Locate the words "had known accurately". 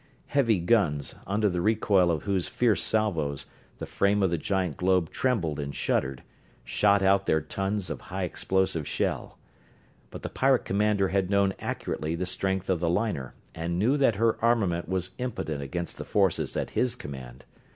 11.09-12.15